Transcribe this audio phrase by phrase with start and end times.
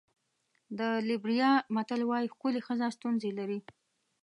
[0.77, 3.59] د لېبریا متل وایي ښکلې ښځه ستونزې لري.